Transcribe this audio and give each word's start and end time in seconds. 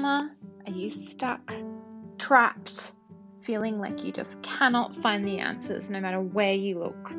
mama, 0.00 0.34
are 0.66 0.72
you 0.72 0.88
stuck, 0.88 1.52
trapped, 2.16 2.92
feeling 3.42 3.78
like 3.78 4.02
you 4.02 4.10
just 4.10 4.42
cannot 4.42 4.96
find 4.96 5.28
the 5.28 5.38
answers 5.38 5.90
no 5.90 6.00
matter 6.00 6.18
where 6.18 6.54
you 6.54 6.78
look? 6.78 7.14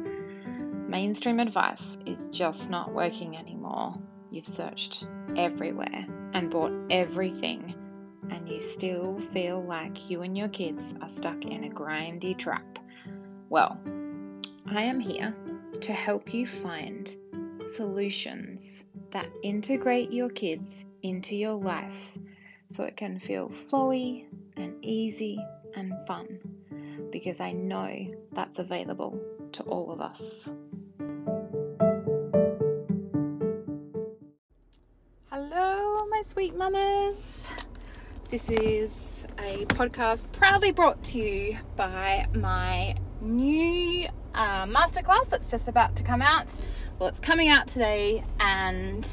Mainstream 0.87 1.39
advice 1.39 1.99
is 2.07 2.29
just 2.29 2.71
not 2.71 2.91
working 2.91 3.37
anymore. 3.37 3.93
You've 4.31 4.47
searched 4.47 5.05
everywhere 5.37 6.07
and 6.33 6.49
bought 6.49 6.71
everything, 6.89 7.75
and 8.31 8.49
you 8.49 8.59
still 8.59 9.19
feel 9.19 9.61
like 9.61 10.09
you 10.09 10.23
and 10.23 10.35
your 10.35 10.49
kids 10.49 10.95
are 10.99 11.09
stuck 11.09 11.45
in 11.45 11.65
a 11.65 11.69
grindy 11.69 12.35
trap. 12.35 12.79
Well, 13.49 13.79
I 14.65 14.81
am 14.81 14.99
here 14.99 15.35
to 15.81 15.93
help 15.93 16.33
you 16.33 16.47
find 16.47 17.15
solutions 17.67 18.85
that 19.11 19.27
integrate 19.43 20.11
your 20.11 20.29
kids 20.29 20.87
into 21.03 21.35
your 21.35 21.53
life 21.53 22.17
so 22.73 22.83
it 22.83 22.97
can 22.97 23.19
feel 23.19 23.49
flowy 23.49 24.25
and 24.57 24.73
easy 24.83 25.39
and 25.75 25.93
fun 26.07 26.39
because 27.11 27.39
I 27.39 27.51
know 27.51 28.07
that's 28.31 28.57
available 28.57 29.19
to 29.51 29.63
all 29.63 29.91
of 29.91 30.01
us. 30.01 30.49
Hello, 35.31 36.07
my 36.07 36.21
sweet 36.25 36.55
mamas. 36.55 37.51
This 38.31 38.49
is 38.49 39.27
a 39.37 39.65
podcast 39.65 40.31
proudly 40.31 40.71
brought 40.71 41.03
to 41.05 41.19
you 41.19 41.59
by 41.75 42.25
my 42.33 42.95
new 43.21 44.07
uh, 44.33 44.65
masterclass 44.65 45.29
that's 45.29 45.51
just 45.51 45.67
about 45.67 45.95
to 45.97 46.03
come 46.03 46.23
out. 46.23 46.59
Well, 46.97 47.09
it's 47.09 47.19
coming 47.19 47.49
out 47.49 47.67
today, 47.67 48.23
and 48.39 49.07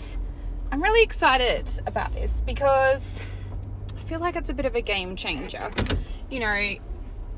I'm 0.72 0.82
really 0.82 1.02
excited 1.02 1.70
about 1.86 2.14
this 2.14 2.40
because 2.40 3.22
feel 4.10 4.18
like 4.18 4.34
it's 4.34 4.50
a 4.50 4.54
bit 4.54 4.66
of 4.66 4.74
a 4.74 4.82
game 4.82 5.14
changer. 5.14 5.70
You 6.30 6.40
know, 6.40 6.74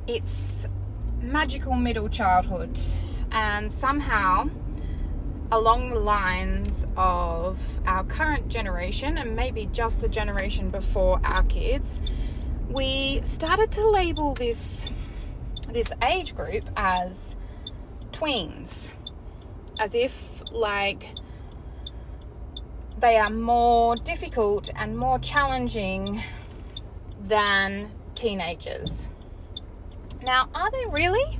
it's 0.06 0.66
magical 1.20 1.74
middle 1.74 2.08
childhood, 2.08 2.80
and 3.30 3.70
somehow 3.70 4.48
along 5.50 5.90
the 5.90 6.00
lines 6.00 6.86
of 6.96 7.82
our 7.86 8.04
current 8.04 8.48
generation 8.48 9.18
and 9.18 9.36
maybe 9.36 9.68
just 9.70 10.00
the 10.00 10.08
generation 10.08 10.70
before 10.70 11.20
our 11.24 11.42
kids, 11.42 12.00
we 12.70 13.20
started 13.22 13.70
to 13.72 13.86
label 13.86 14.32
this 14.32 14.88
this 15.68 15.92
age 16.02 16.34
group 16.34 16.70
as 16.74 17.36
tweens. 18.12 18.92
As 19.78 19.94
if 19.94 20.42
like 20.50 21.06
they 22.98 23.18
are 23.18 23.28
more 23.28 23.94
difficult 23.94 24.70
and 24.74 24.96
more 24.96 25.18
challenging 25.18 26.22
than 27.26 27.90
teenagers. 28.14 29.08
Now, 30.22 30.48
are 30.54 30.70
they 30.70 30.86
really? 30.86 31.38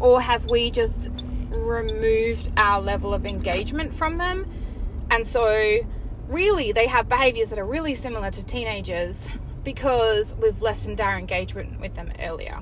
Or 0.00 0.20
have 0.20 0.46
we 0.46 0.70
just 0.70 1.08
removed 1.50 2.50
our 2.56 2.80
level 2.80 3.14
of 3.14 3.26
engagement 3.26 3.94
from 3.94 4.16
them? 4.16 4.46
And 5.10 5.26
so, 5.26 5.80
really, 6.28 6.72
they 6.72 6.86
have 6.86 7.08
behaviors 7.08 7.50
that 7.50 7.58
are 7.58 7.66
really 7.66 7.94
similar 7.94 8.30
to 8.30 8.44
teenagers 8.44 9.28
because 9.62 10.34
we've 10.34 10.60
lessened 10.60 11.00
our 11.00 11.18
engagement 11.18 11.80
with 11.80 11.94
them 11.94 12.10
earlier. 12.20 12.60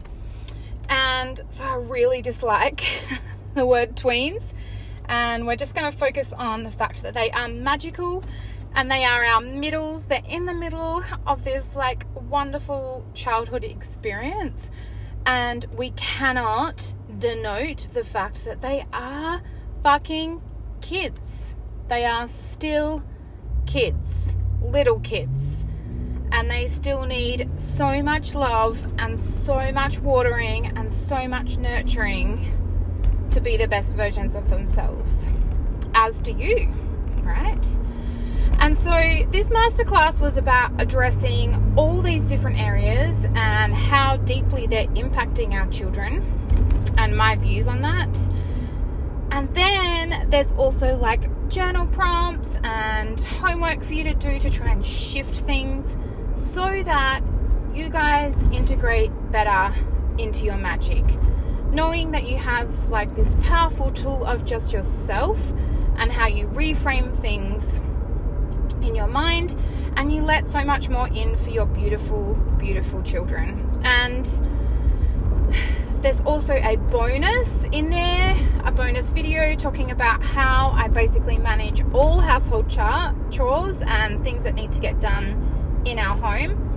And 0.88 1.40
so, 1.48 1.64
I 1.64 1.76
really 1.76 2.20
dislike 2.20 2.84
the 3.54 3.66
word 3.66 3.96
tweens. 3.96 4.52
And 5.06 5.46
we're 5.46 5.56
just 5.56 5.74
going 5.74 5.90
to 5.90 5.96
focus 5.96 6.32
on 6.32 6.62
the 6.62 6.70
fact 6.70 7.02
that 7.02 7.14
they 7.14 7.30
are 7.32 7.48
magical 7.48 8.24
and 8.74 8.90
they 8.90 9.04
are 9.04 9.24
our 9.24 9.40
middles. 9.40 10.06
They're 10.06 10.22
in 10.28 10.46
the 10.46 10.54
middle 10.54 11.02
of 11.26 11.44
this 11.44 11.76
like 11.76 12.06
wonderful 12.14 13.06
childhood 13.14 13.64
experience, 13.64 14.70
and 15.26 15.64
we 15.76 15.90
cannot 15.90 16.94
denote 17.18 17.88
the 17.92 18.04
fact 18.04 18.44
that 18.44 18.60
they 18.60 18.84
are 18.92 19.42
fucking 19.82 20.42
kids. 20.80 21.54
They 21.88 22.04
are 22.04 22.26
still 22.26 23.02
kids, 23.66 24.36
little 24.62 25.00
kids, 25.00 25.66
and 26.32 26.50
they 26.50 26.66
still 26.66 27.04
need 27.04 27.48
so 27.60 28.02
much 28.02 28.34
love 28.34 28.92
and 28.98 29.20
so 29.20 29.70
much 29.72 29.98
watering 29.98 30.66
and 30.78 30.90
so 30.92 31.28
much 31.28 31.58
nurturing 31.58 32.58
to 33.30 33.40
be 33.40 33.56
the 33.56 33.68
best 33.68 33.96
versions 33.96 34.34
of 34.34 34.48
themselves, 34.48 35.28
as 35.94 36.20
do 36.20 36.32
you, 36.32 36.72
right? 37.22 37.78
And 38.60 38.76
so 38.78 38.90
this 39.30 39.48
masterclass 39.48 40.20
was 40.20 40.36
about 40.36 40.80
addressing 40.80 41.74
all 41.76 42.00
these 42.00 42.24
different 42.24 42.60
areas 42.60 43.24
and 43.34 43.74
how 43.74 44.16
deeply 44.18 44.66
they're 44.66 44.86
impacting 44.88 45.52
our 45.52 45.66
children 45.68 46.22
and 46.96 47.16
my 47.16 47.36
views 47.36 47.66
on 47.66 47.82
that. 47.82 48.16
And 49.30 49.52
then 49.54 50.28
there's 50.30 50.52
also 50.52 50.96
like 50.96 51.28
journal 51.48 51.86
prompts 51.86 52.56
and 52.62 53.20
homework 53.20 53.82
for 53.82 53.94
you 53.94 54.04
to 54.04 54.14
do 54.14 54.38
to 54.38 54.50
try 54.50 54.70
and 54.70 54.84
shift 54.84 55.34
things 55.34 55.96
so 56.34 56.82
that 56.82 57.20
you 57.72 57.88
guys 57.88 58.42
integrate 58.52 59.10
better 59.30 59.74
into 60.18 60.44
your 60.44 60.56
magic. 60.56 61.04
Knowing 61.70 62.10
that 62.12 62.28
you 62.28 62.36
have 62.36 62.90
like 62.90 63.14
this 63.14 63.34
powerful 63.42 63.90
tool 63.90 64.24
of 64.24 64.44
just 64.44 64.72
yourself 64.72 65.52
and 65.96 66.12
how 66.12 66.26
you 66.26 66.46
reframe 66.48 67.16
things 67.16 67.80
in 68.82 68.94
your 68.94 69.06
mind 69.06 69.56
and 69.96 70.12
you 70.12 70.22
let 70.22 70.46
so 70.46 70.64
much 70.64 70.88
more 70.88 71.08
in 71.08 71.36
for 71.36 71.50
your 71.50 71.66
beautiful, 71.66 72.34
beautiful 72.58 73.02
children. 73.02 73.80
And 73.84 74.26
there's 76.02 76.20
also 76.22 76.54
a 76.54 76.76
bonus 76.76 77.64
in 77.72 77.90
there, 77.90 78.36
a 78.64 78.72
bonus 78.72 79.10
video 79.10 79.54
talking 79.54 79.90
about 79.90 80.22
how 80.22 80.72
I 80.74 80.88
basically 80.88 81.38
manage 81.38 81.82
all 81.92 82.18
household 82.18 82.68
chores 82.68 83.82
and 83.82 84.22
things 84.24 84.44
that 84.44 84.54
need 84.54 84.72
to 84.72 84.80
get 84.80 85.00
done 85.00 85.82
in 85.84 85.98
our 85.98 86.16
home 86.16 86.71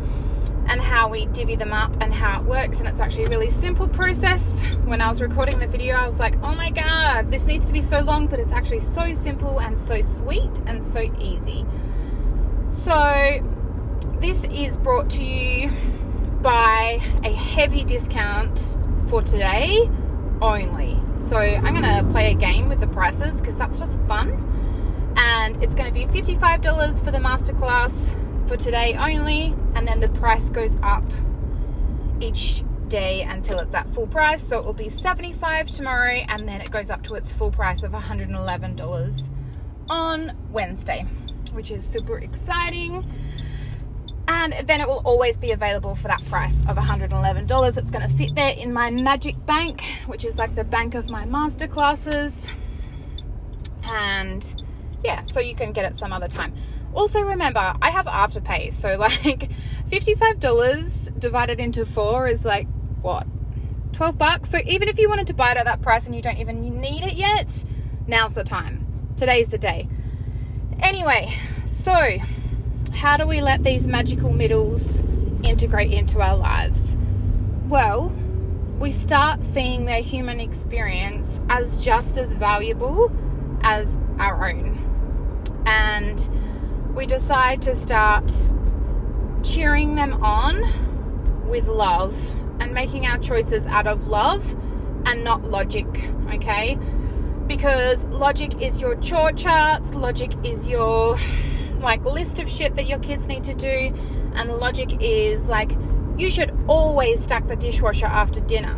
and 0.68 0.82
how 0.82 1.08
we 1.08 1.26
divvy 1.28 1.56
them 1.56 1.74
up 1.74 1.96
and 2.02 2.14
how 2.14 2.42
it 2.42 2.46
works. 2.46 2.80
And 2.80 2.88
it's 2.88 3.00
actually 3.00 3.26
a 3.26 3.30
really 3.30 3.50
simple 3.50 3.88
process. 3.88 4.62
When 4.86 5.02
I 5.02 5.10
was 5.10 5.22
recording 5.22 5.60
the 5.60 5.68
video, 5.68 5.96
I 5.96 6.06
was 6.06 6.20
like, 6.20 6.36
oh 6.44 6.56
my 6.56 6.70
god, 6.70 7.32
this 7.32 7.46
needs 7.46 7.68
to 7.68 7.74
be 7.74 7.82
so 7.82 8.00
long, 8.00 8.28
but 8.28 8.40
it's 8.40 8.52
actually 8.52 8.80
so 8.80 9.14
simple 9.14 9.60
and 9.60 9.80
so 9.80 10.02
sweet 10.02 10.60
and 10.66 10.84
so 10.84 11.12
easy. 11.20 11.66
So, 12.70 13.42
this 14.20 14.44
is 14.46 14.78
brought 14.78 15.10
to 15.12 15.24
you 15.24 15.72
by 16.42 17.00
a 17.24 17.32
heavy 17.32 17.84
discount 17.84 18.78
for 19.08 19.22
today 19.22 19.90
only. 20.42 21.00
So, 21.18 21.38
I'm 21.38 21.74
going 21.76 21.84
to 21.84 22.06
play 22.12 22.32
a 22.32 22.36
game 22.36 22.70
with 22.70 22.80
the 22.80 22.88
prices 22.88 23.40
because 23.40 23.56
that's 23.58 23.80
just 23.80 24.00
fun. 24.02 24.42
And 25.18 25.62
it's 25.64 25.76
going 25.76 25.88
to 25.88 25.94
be 25.94 26.06
$55 26.06 27.04
for 27.04 27.12
the 27.12 27.20
masterclass 27.20 28.16
for 28.48 28.58
today 28.58 28.96
only, 28.96 29.56
and 29.76 29.88
then 29.88 30.00
the 30.00 30.10
price 30.10 30.50
goes 30.50 30.76
up 30.82 31.04
each 32.20 32.64
day 32.88 33.22
until 33.22 33.60
it's 33.60 33.76
at 33.76 33.88
full 33.94 34.08
price. 34.08 34.42
So 34.42 34.58
it 34.60 34.66
will 34.66 34.74
be 34.74 34.90
75 34.90 35.70
tomorrow, 35.70 36.24
and 36.28 36.48
then 36.48 36.62
it 36.62 36.72
goes 36.72 36.90
up 36.90 37.04
to 37.04 37.16
its 37.16 37.32
full 37.34 37.52
price 37.52 37.84
of 37.84 37.92
$111 37.92 39.30
on 39.90 40.38
Wednesday 40.52 41.06
which 41.56 41.72
is 41.72 41.84
super 41.86 42.20
exciting. 42.20 43.10
And 44.28 44.54
then 44.68 44.82
it 44.82 44.88
will 44.88 45.02
always 45.06 45.38
be 45.38 45.52
available 45.52 45.96
for 45.96 46.08
that 46.08 46.24
price 46.26 46.62
of 46.68 46.78
$111. 46.78 47.78
It's 47.78 47.92
going 47.92 48.02
to 48.02 48.10
sit 48.10 48.36
there 48.36 48.54
in 48.58 48.74
my 48.74 48.90
Magic 48.90 49.44
Bank, 49.46 49.84
which 50.08 50.26
is 50.26 50.38
like 50.38 50.56
the 50.56 50.64
bank 50.64 50.96
of 50.96 51.10
my 51.10 51.26
master 51.26 51.68
classes. 51.68 52.50
And 53.84 54.64
yeah, 55.04 55.22
so 55.24 55.40
you 55.40 55.56
can 55.56 55.72
get 55.72 55.86
it 55.86 55.98
some 55.98 56.12
other 56.12 56.28
time. 56.28 56.54
Also, 56.96 57.22
remember, 57.22 57.74
I 57.82 57.90
have 57.90 58.06
afterpay. 58.06 58.74
So, 58.74 58.98
like, 58.98 59.50
$55 59.90 61.20
divided 61.20 61.60
into 61.60 61.86
four 61.86 62.28
is 62.28 62.46
like 62.46 62.68
what? 63.02 63.28
12 63.92 64.18
bucks. 64.18 64.50
So, 64.50 64.60
even 64.66 64.88
if 64.88 64.98
you 64.98 65.10
wanted 65.10 65.28
to 65.28 65.34
buy 65.34 65.52
it 65.52 65.58
at 65.58 65.66
that 65.66 65.82
price 65.82 66.06
and 66.06 66.16
you 66.16 66.22
don't 66.22 66.38
even 66.38 66.80
need 66.82 67.04
it 67.04 67.14
yet, 67.14 67.64
now's 68.08 68.34
the 68.34 68.44
time. 68.44 68.86
Today's 69.18 69.50
the 69.50 69.58
day. 69.58 69.88
Anyway, 70.80 71.38
so 71.66 72.18
how 72.94 73.18
do 73.18 73.28
we 73.28 73.42
let 73.42 73.64
these 73.64 73.88
magical 73.88 74.32
middles 74.32 75.00
integrate 75.44 75.92
into 75.92 76.22
our 76.22 76.36
lives? 76.36 76.98
Well, 77.68 78.10
we 78.80 78.92
start 78.92 79.44
seeing 79.44 79.86
their 79.86 80.02
human 80.02 80.40
experience 80.40 81.40
as 81.50 81.84
just 81.84 82.18
as 82.18 82.34
valuable 82.34 83.12
as 83.62 83.98
our 84.20 84.50
own. 84.50 84.78
And 85.66 86.28
we 86.96 87.06
decide 87.06 87.62
to 87.64 87.76
start 87.76 88.32
cheering 89.44 89.96
them 89.96 90.14
on 90.24 91.48
with 91.48 91.68
love 91.68 92.36
and 92.60 92.74
making 92.74 93.06
our 93.06 93.18
choices 93.18 93.66
out 93.66 93.86
of 93.86 94.08
love 94.08 94.56
and 95.06 95.24
not 95.24 95.44
logic, 95.44 95.88
okay? 96.34 96.80
because 97.48 98.04
logic 98.06 98.62
is 98.62 98.82
your 98.82 98.96
chore 98.96 99.32
charts, 99.32 99.94
logic 99.94 100.32
is 100.44 100.68
your 100.68 101.18
like 101.80 102.04
list 102.04 102.40
of 102.40 102.50
shit 102.50 102.76
that 102.76 102.88
your 102.88 103.00
kids 103.00 103.28
need 103.28 103.44
to 103.44 103.54
do, 103.54 103.94
and 104.36 104.52
logic 104.58 104.98
is 105.02 105.48
like 105.48 105.72
you 106.18 106.32
should 106.32 106.58
always 106.68 107.24
stack 107.24 107.48
the 107.48 107.56
dishwasher 107.56 108.06
after 108.06 108.40
dinner. 108.40 108.76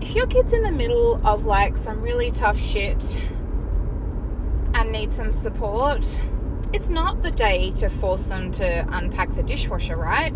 If 0.00 0.14
your 0.14 0.26
kid's 0.26 0.52
in 0.52 0.62
the 0.62 0.72
middle 0.72 1.24
of 1.26 1.44
like 1.44 1.76
some 1.76 2.00
really 2.00 2.30
tough 2.30 2.58
shit 2.58 3.18
and 4.74 4.90
need 4.90 5.12
some 5.12 5.32
support, 5.32 6.20
it's 6.72 6.88
not 6.88 7.22
the 7.22 7.30
day 7.30 7.70
to 7.72 7.88
force 7.88 8.24
them 8.24 8.50
to 8.52 8.86
unpack 8.90 9.34
the 9.34 9.42
dishwasher, 9.42 9.96
right? 9.96 10.32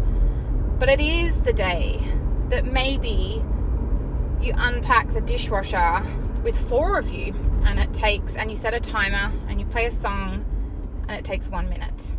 But 0.78 0.88
it 0.88 1.00
is 1.00 1.40
the 1.42 1.52
day 1.52 1.98
that 2.48 2.66
maybe 2.66 3.42
you 4.40 4.52
unpack 4.56 5.12
the 5.12 5.20
dishwasher 5.20 6.02
with 6.42 6.56
four 6.56 6.98
of 6.98 7.10
you 7.10 7.34
and 7.64 7.80
it 7.80 7.92
takes, 7.94 8.36
and 8.36 8.50
you 8.50 8.56
set 8.56 8.74
a 8.74 8.80
timer 8.80 9.32
and 9.48 9.58
you 9.58 9.66
play 9.66 9.86
a 9.86 9.90
song 9.90 10.44
and 11.08 11.18
it 11.18 11.24
takes 11.24 11.48
one 11.48 11.68
minute. 11.68 12.14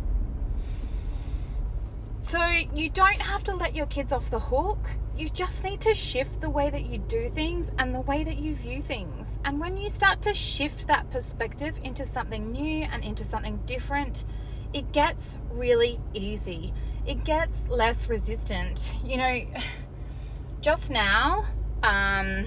So 2.20 2.44
you 2.74 2.90
don't 2.90 3.22
have 3.22 3.44
to 3.44 3.54
let 3.54 3.74
your 3.74 3.86
kids 3.86 4.12
off 4.12 4.30
the 4.30 4.40
hook. 4.40 4.90
You 5.18 5.28
just 5.28 5.64
need 5.64 5.80
to 5.80 5.94
shift 5.94 6.40
the 6.40 6.48
way 6.48 6.70
that 6.70 6.84
you 6.84 6.98
do 6.98 7.28
things 7.28 7.72
and 7.76 7.92
the 7.92 8.00
way 8.00 8.22
that 8.22 8.38
you 8.38 8.54
view 8.54 8.80
things. 8.80 9.40
And 9.44 9.58
when 9.58 9.76
you 9.76 9.90
start 9.90 10.22
to 10.22 10.32
shift 10.32 10.86
that 10.86 11.10
perspective 11.10 11.76
into 11.82 12.06
something 12.06 12.52
new 12.52 12.84
and 12.84 13.02
into 13.02 13.24
something 13.24 13.58
different, 13.66 14.24
it 14.72 14.92
gets 14.92 15.36
really 15.50 15.98
easy. 16.14 16.72
It 17.04 17.24
gets 17.24 17.66
less 17.66 18.08
resistant. 18.08 18.94
You 19.04 19.16
know, 19.16 19.40
just 20.60 20.88
now, 20.88 21.46
um, 21.82 22.46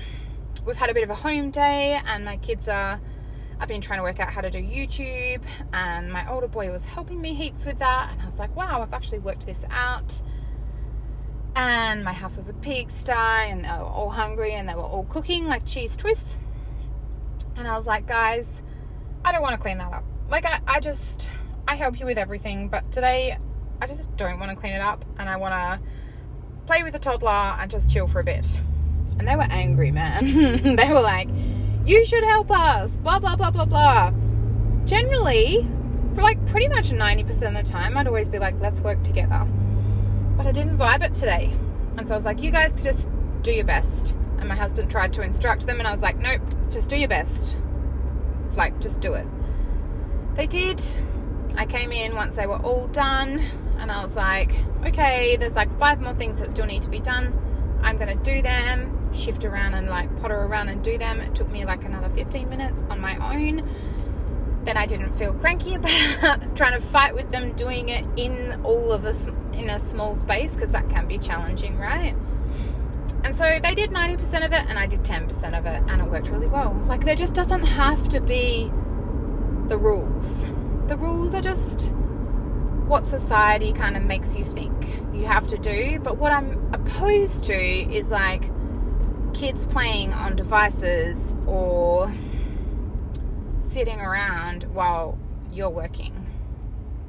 we've 0.66 0.78
had 0.78 0.90
a 0.90 0.94
bit 0.94 1.04
of 1.04 1.10
a 1.10 1.16
home 1.16 1.52
day, 1.52 2.00
and 2.06 2.24
my 2.24 2.38
kids 2.38 2.70
are. 2.70 3.02
I've 3.60 3.68
been 3.68 3.82
trying 3.82 4.00
to 4.00 4.04
work 4.04 4.20
out 4.20 4.32
how 4.32 4.42
to 4.42 4.50
do 4.50 4.60
YouTube, 4.60 5.44
and 5.74 6.12
my 6.12 6.28
older 6.32 6.48
boy 6.48 6.72
was 6.72 6.86
helping 6.86 7.22
me 7.22 7.34
heaps 7.34 7.66
with 7.66 7.80
that. 7.80 8.10
And 8.12 8.22
I 8.22 8.26
was 8.26 8.40
like, 8.40 8.56
wow, 8.56 8.82
I've 8.82 8.94
actually 8.94 9.20
worked 9.20 9.46
this 9.46 9.66
out. 9.70 10.24
And 11.92 12.06
my 12.06 12.14
house 12.14 12.38
was 12.38 12.48
a 12.48 12.54
pigsty, 12.54 13.12
and 13.12 13.66
they 13.66 13.70
were 13.70 13.84
all 13.84 14.10
hungry, 14.10 14.54
and 14.54 14.68
they 14.68 14.76
were 14.76 14.82
all 14.82 15.04
cooking 15.06 15.46
like 15.46 15.66
cheese 15.66 15.98
twists. 15.98 16.40
And 17.56 17.68
I 17.68 17.76
was 17.76 17.86
like, 17.86 18.08
guys, 18.08 18.64
I 19.26 19.32
don't 19.32 19.42
want 19.42 19.56
to 19.56 19.62
clean 19.62 19.78
that 19.80 19.92
up. 19.92 20.04
Like, 20.30 20.46
I, 20.46 20.60
I 20.68 20.80
just, 20.80 21.30
I 21.68 21.76
help 21.76 22.00
you 22.00 22.06
with 22.06 22.18
everything, 22.18 22.70
but 22.70 22.92
today 22.92 23.38
I 23.82 23.88
just 23.88 24.16
don't 24.16 24.40
want 24.40 24.52
to 24.52 24.58
clean 24.58 24.74
it 24.74 24.82
up, 24.82 25.04
and 25.20 25.28
I 25.28 25.36
want 25.36 25.54
to 25.54 25.88
play 26.66 26.84
with 26.84 26.94
the 26.94 27.00
toddler 27.00 27.58
and 27.60 27.70
just 27.70 27.90
chill 27.90 28.08
for 28.08 28.20
a 28.20 28.24
bit 28.24 28.62
and 29.22 29.28
they 29.28 29.36
were 29.36 29.48
angry, 29.52 29.92
man. 29.92 30.76
they 30.76 30.90
were 30.90 31.02
like, 31.02 31.30
you 31.86 32.04
should 32.06 32.24
help 32.24 32.50
us, 32.50 32.98
blah, 32.98 33.20
blah, 33.20 33.36
blah, 33.36 33.52
blah, 33.52 33.66
blah. 33.66 34.12
Generally, 34.86 35.68
for 36.16 36.24
like 36.24 36.44
pretty 36.48 36.68
much 36.68 36.90
90% 36.90 37.50
of 37.50 37.54
the 37.54 37.72
time, 37.72 37.98
I'd 37.98 38.08
always 38.08 38.28
be 38.28 38.40
like, 38.40 38.60
let's 38.60 38.82
work 38.82 39.04
together. 39.04 39.48
But 40.36 40.48
I 40.48 40.52
didn't 40.52 40.76
vibe 40.76 41.04
it 41.04 41.14
today. 41.14 41.52
And 41.98 42.08
so 42.08 42.14
I 42.14 42.18
was 42.18 42.26
like, 42.26 42.42
you 42.42 42.52
guys 42.52 42.84
just 42.84 43.10
do 43.42 43.52
your 43.52 43.66
best. 43.66 44.16
And 44.40 44.48
my 44.48 44.56
husband 44.56 44.90
tried 44.90 45.14
to 45.14 45.22
instruct 45.22 45.68
them, 45.68 45.80
and 45.80 45.88
I 45.88 45.92
was 45.92 46.02
like, 46.02 46.18
nope, 46.18 46.42
just 46.72 46.90
do 46.90 46.98
your 46.98 47.10
best. 47.10 47.58
Like, 48.56 48.80
just 48.80 49.00
do 49.00 49.14
it. 49.14 49.28
They 50.36 50.48
did. 50.48 50.82
I 51.56 51.66
came 51.66 51.92
in 51.92 52.16
once 52.16 52.36
they 52.36 52.48
were 52.48 52.58
all 52.58 52.88
done, 52.88 53.44
and 53.78 53.92
I 53.92 54.02
was 54.02 54.16
like, 54.16 54.54
okay, 54.86 55.36
there's 55.36 55.56
like 55.56 55.72
five 55.78 56.02
more 56.02 56.14
things 56.14 56.40
that 56.40 56.52
still 56.52 56.66
need 56.66 56.82
to 56.84 56.90
be 56.90 57.00
done. 57.00 57.38
I'm 57.84 57.98
going 57.98 58.18
to 58.18 58.24
do 58.24 58.42
them 58.42 59.02
shift 59.14 59.44
around 59.44 59.74
and 59.74 59.88
like 59.88 60.22
potter 60.22 60.36
around 60.36 60.70
and 60.70 60.84
do 60.84 60.98
them. 60.98 61.20
It 61.20 61.36
took 61.36 61.50
me 61.50 61.66
like 61.66 61.84
another 61.84 62.10
15 62.10 62.50
minutes 62.50 62.84
on 62.90 63.00
my 63.00 63.16
own. 63.18 63.68
Then 64.64 64.78
I 64.78 64.86
didn't 64.86 65.14
feel 65.14 65.34
cranky 65.34 65.76
about 65.76 66.56
trying 66.56 66.74
to 66.74 66.82
fight 66.82 67.16
with 67.16 67.32
them 67.32 67.54
doing 67.54 67.90
it 67.90 68.06
in 68.18 68.62
all 68.64 68.92
of 68.92 69.06
us 69.06 69.28
in 69.54 69.70
a 69.70 69.80
small 69.80 70.16
space 70.16 70.56
because 70.56 70.72
that 70.72 70.90
can 70.90 71.08
be 71.08 71.18
challenging, 71.18 71.78
right? 71.78 72.16
And 73.24 73.36
so 73.36 73.60
they 73.62 73.76
did 73.76 73.92
90% 73.92 74.46
of 74.46 74.52
it 74.52 74.66
and 74.68 74.80
I 74.80 74.88
did 74.88 75.04
10% 75.04 75.58
of 75.58 75.66
it 75.66 75.84
and 75.88 76.02
it 76.02 76.10
worked 76.10 76.30
really 76.30 76.48
well. 76.48 76.74
Like 76.88 77.06
there 77.06 77.16
just 77.16 77.34
doesn't 77.34 77.64
have 77.64 78.10
to 78.10 78.22
be 78.22 78.72
the 79.68 79.78
rules. 79.78 80.46
The 80.86 80.98
rules 80.98 81.34
are 81.34 81.42
just 81.42 81.94
what 82.88 83.06
society 83.06 83.72
kind 83.72 83.96
of 83.96 84.04
makes 84.04 84.36
you 84.36 84.44
think 84.44 84.74
you 85.14 85.26
have 85.26 85.48
to 85.48 85.58
do. 85.58 86.00
But 86.00 86.18
what 86.18 86.34
I'm 86.34 86.74
opposed 86.74 87.44
to 87.46 87.54
is 87.54 88.12
like 88.12 88.50
kids 89.34 89.66
playing 89.66 90.14
on 90.14 90.36
devices 90.36 91.36
or 91.46 92.12
sitting 93.72 94.02
around 94.02 94.64
while 94.64 95.18
you're 95.52 95.70
working. 95.70 96.28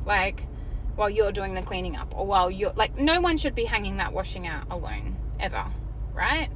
Like, 0.06 0.46
while 0.94 1.10
you're 1.10 1.32
doing 1.32 1.54
the 1.54 1.62
cleaning 1.62 1.96
up, 1.96 2.14
or 2.16 2.26
while 2.26 2.50
you're 2.50 2.72
like, 2.72 2.96
no 2.96 3.20
one 3.20 3.36
should 3.36 3.54
be 3.54 3.64
hanging 3.64 3.96
that 3.96 4.12
washing 4.12 4.46
out 4.46 4.64
alone, 4.70 5.16
ever, 5.40 5.66
right? 6.14 6.48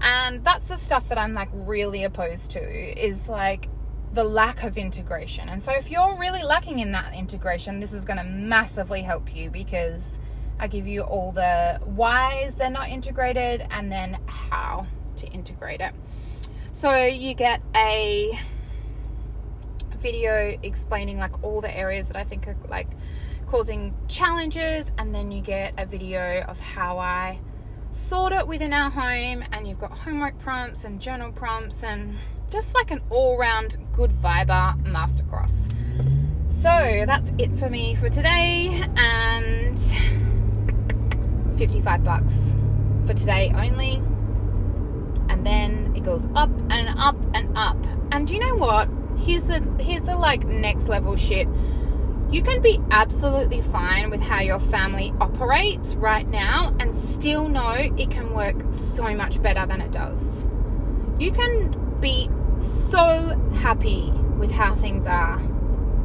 And 0.00 0.44
that's 0.44 0.68
the 0.68 0.76
stuff 0.76 1.08
that 1.08 1.18
I'm 1.18 1.34
like 1.34 1.48
really 1.52 2.04
opposed 2.04 2.50
to 2.52 2.60
is 2.60 3.28
like 3.28 3.68
the 4.12 4.24
lack 4.24 4.62
of 4.62 4.76
integration. 4.76 5.48
And 5.48 5.62
so, 5.62 5.72
if 5.72 5.90
you're 5.90 6.16
really 6.16 6.42
lacking 6.42 6.80
in 6.80 6.92
that 6.92 7.14
integration, 7.14 7.80
this 7.80 7.92
is 7.92 8.04
going 8.04 8.18
to 8.18 8.24
massively 8.24 9.02
help 9.02 9.34
you 9.34 9.50
because 9.50 10.18
I 10.58 10.66
give 10.66 10.86
you 10.86 11.02
all 11.02 11.32
the 11.32 11.80
whys 11.84 12.56
they're 12.56 12.70
not 12.70 12.88
integrated 12.88 13.66
and 13.70 13.90
then 13.90 14.18
how 14.26 14.86
to 15.16 15.26
integrate 15.28 15.80
it. 15.80 15.94
So 16.72 17.04
you 17.04 17.34
get 17.34 17.62
a 17.74 18.38
video 20.04 20.58
explaining 20.62 21.18
like 21.18 21.42
all 21.42 21.62
the 21.62 21.74
areas 21.74 22.08
that 22.08 22.16
I 22.16 22.24
think 22.24 22.46
are 22.46 22.56
like 22.68 22.88
causing 23.46 23.94
challenges, 24.06 24.92
and 24.98 25.14
then 25.14 25.30
you 25.30 25.40
get 25.40 25.72
a 25.78 25.86
video 25.86 26.42
of 26.42 26.60
how 26.60 26.98
I 26.98 27.40
sort 27.90 28.34
it 28.34 28.46
within 28.46 28.74
our 28.74 28.90
home, 28.90 29.42
and 29.50 29.66
you've 29.66 29.78
got 29.78 29.92
homework 29.92 30.38
prompts 30.38 30.84
and 30.84 31.00
journal 31.00 31.32
prompts, 31.32 31.82
and 31.82 32.18
just 32.50 32.74
like 32.74 32.90
an 32.90 33.00
all 33.08 33.38
round 33.38 33.78
good 33.92 34.10
viber 34.10 34.76
masterclass. 34.84 35.72
So 36.50 37.04
that's 37.06 37.32
it 37.38 37.56
for 37.56 37.70
me 37.70 37.94
for 37.94 38.10
today, 38.10 38.84
and 38.96 39.78
it's 41.46 41.56
55 41.56 42.04
bucks 42.04 42.54
for 43.06 43.14
today 43.14 43.50
only. 43.56 44.02
Then 45.44 45.92
it 45.94 46.02
goes 46.02 46.26
up 46.34 46.50
and 46.70 46.98
up 46.98 47.16
and 47.34 47.56
up. 47.56 47.76
And 48.10 48.26
do 48.26 48.34
you 48.34 48.40
know 48.40 48.54
what? 48.56 48.88
Here's 49.18 49.44
the 49.44 49.60
here's 49.78 50.02
the 50.02 50.16
like 50.16 50.44
next 50.44 50.88
level 50.88 51.16
shit. 51.16 51.46
You 52.30 52.42
can 52.42 52.60
be 52.62 52.80
absolutely 52.90 53.60
fine 53.60 54.10
with 54.10 54.20
how 54.20 54.40
your 54.40 54.58
family 54.58 55.14
operates 55.20 55.94
right 55.94 56.26
now 56.26 56.74
and 56.80 56.92
still 56.92 57.48
know 57.48 57.72
it 57.74 58.10
can 58.10 58.32
work 58.34 58.56
so 58.70 59.14
much 59.14 59.40
better 59.40 59.66
than 59.66 59.80
it 59.80 59.92
does. 59.92 60.44
You 61.18 61.30
can 61.30 62.00
be 62.00 62.28
so 62.58 63.38
happy 63.54 64.10
with 64.36 64.50
how 64.50 64.74
things 64.74 65.06
are 65.06 65.38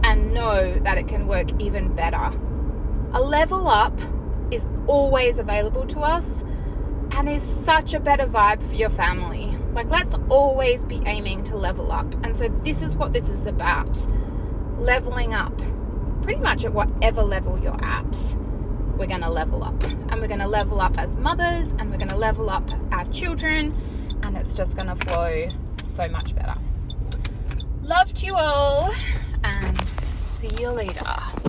and 0.03 0.33
know 0.33 0.73
that 0.79 0.97
it 0.97 1.07
can 1.07 1.27
work 1.27 1.49
even 1.61 1.95
better. 1.95 2.31
A 3.13 3.21
level 3.21 3.67
up 3.67 3.99
is 4.51 4.67
always 4.87 5.37
available 5.37 5.85
to 5.87 6.01
us 6.01 6.43
and 7.11 7.29
is 7.29 7.43
such 7.43 7.93
a 7.93 7.99
better 7.99 8.25
vibe 8.25 8.61
for 8.63 8.75
your 8.75 8.89
family. 8.89 9.57
Like, 9.73 9.89
let's 9.89 10.15
always 10.29 10.83
be 10.83 11.01
aiming 11.05 11.43
to 11.45 11.57
level 11.57 11.91
up. 11.91 12.13
And 12.25 12.35
so, 12.35 12.47
this 12.63 12.81
is 12.81 12.95
what 12.95 13.13
this 13.13 13.29
is 13.29 13.45
about 13.45 14.07
leveling 14.77 15.33
up 15.33 15.59
pretty 16.21 16.39
much 16.41 16.65
at 16.65 16.73
whatever 16.73 17.23
level 17.23 17.59
you're 17.59 17.83
at. 17.83 18.35
We're 18.97 19.07
going 19.07 19.21
to 19.21 19.29
level 19.29 19.63
up. 19.63 19.81
And 19.83 20.21
we're 20.21 20.27
going 20.27 20.39
to 20.41 20.47
level 20.47 20.81
up 20.81 20.97
as 20.97 21.15
mothers 21.15 21.71
and 21.73 21.89
we're 21.89 21.97
going 21.97 22.09
to 22.09 22.17
level 22.17 22.49
up 22.49 22.69
our 22.91 23.05
children. 23.05 23.75
And 24.23 24.37
it's 24.37 24.53
just 24.53 24.75
going 24.75 24.87
to 24.87 24.95
flow 24.95 25.49
so 25.83 26.07
much 26.09 26.35
better. 26.35 26.55
Love 27.83 28.13
to 28.15 28.25
you 28.25 28.35
all 28.35 28.93
and 29.43 29.87
see 29.87 30.51
you 30.59 30.69
later. 30.69 31.48